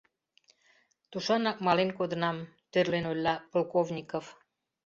[1.11, 2.37] Тушанак мален кодынам,—
[2.71, 4.25] тӧрлен ойла Полковников.